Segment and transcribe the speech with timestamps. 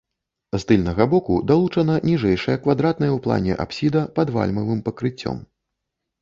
[0.53, 5.37] З тыльнага боку далучана ніжэйшая квадратная ў плане апсіда пад вальмавым пакрыццём.